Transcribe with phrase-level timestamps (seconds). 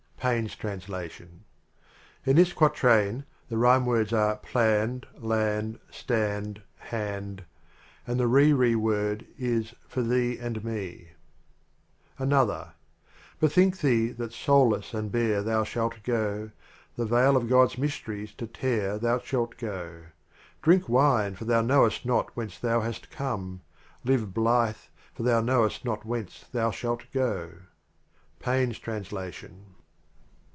[0.21, 1.45] —Payne s Translation,
[2.27, 7.43] In this quatrain the rhyme words are J "plan ned." "land/ 1 "stand," 41 hand"
[8.05, 9.25] and the rere word"
[9.87, 11.13] for thee and me,"
[12.19, 12.73] Another:
[13.39, 16.51] Bethink thee that soulless and bare thou shalt The
[16.99, 20.03] veil of God's mysteries to tear thou shall go;
[20.61, 23.61] Drinlf wine, for thou knowest not whence thou hast come;
[24.05, 24.77] L i ve bli the,
[25.15, 27.53] for thou know est not w he nee thou s ha U g o.—
[28.39, 29.65] Payne's Translation.